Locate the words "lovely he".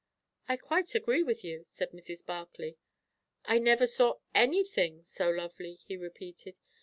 5.29-5.95